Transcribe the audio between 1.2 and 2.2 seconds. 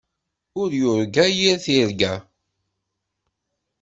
yir tirga.